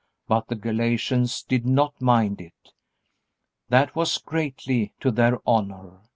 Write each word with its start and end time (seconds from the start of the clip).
But 0.27 0.47
the 0.47 0.55
Galatians 0.55 1.43
did 1.43 1.63
not 1.63 2.01
mind 2.01 2.41
it. 2.41 2.73
That 3.69 3.95
was 3.95 4.17
greatly 4.17 4.95
to 4.99 5.11
their 5.11 5.37
honor. 5.45 5.99